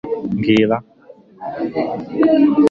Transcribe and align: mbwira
mbwira 0.41 0.77